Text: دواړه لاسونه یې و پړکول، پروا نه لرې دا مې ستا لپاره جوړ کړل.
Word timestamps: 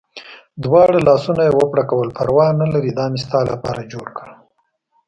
دواړه 0.63 0.97
لاسونه 1.07 1.41
یې 1.47 1.53
و 1.55 1.61
پړکول، 1.73 2.07
پروا 2.17 2.47
نه 2.61 2.67
لرې 2.73 2.91
دا 2.97 3.05
مې 3.11 3.19
ستا 3.25 3.39
لپاره 3.51 3.89
جوړ 3.91 4.07
کړل. 4.17 4.33